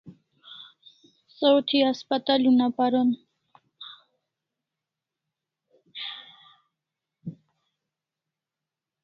Saw 1.37 1.55
thi 1.67 1.77
haspatal 1.87 2.41
una 2.51 2.67
paron 2.77 3.09